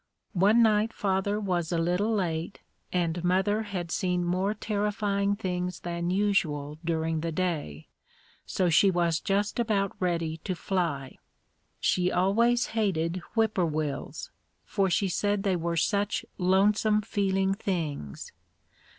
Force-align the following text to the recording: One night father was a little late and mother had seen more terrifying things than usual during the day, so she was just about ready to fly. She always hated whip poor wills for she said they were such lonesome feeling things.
One 0.33 0.63
night 0.63 0.93
father 0.93 1.39
was 1.39 1.71
a 1.71 1.77
little 1.77 2.11
late 2.11 2.59
and 2.91 3.23
mother 3.23 3.61
had 3.61 3.91
seen 3.91 4.23
more 4.25 4.55
terrifying 4.55 5.35
things 5.35 5.81
than 5.81 6.09
usual 6.09 6.79
during 6.83 7.19
the 7.21 7.31
day, 7.31 7.87
so 8.43 8.67
she 8.67 8.89
was 8.89 9.19
just 9.19 9.59
about 9.59 9.95
ready 9.99 10.37
to 10.37 10.55
fly. 10.55 11.19
She 11.79 12.11
always 12.11 12.65
hated 12.73 13.17
whip 13.35 13.53
poor 13.53 13.65
wills 13.65 14.31
for 14.65 14.89
she 14.89 15.07
said 15.07 15.43
they 15.43 15.55
were 15.55 15.77
such 15.77 16.25
lonesome 16.39 17.03
feeling 17.03 17.53
things. 17.53 18.31